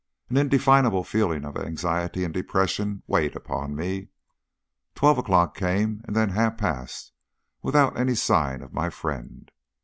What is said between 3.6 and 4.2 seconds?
me.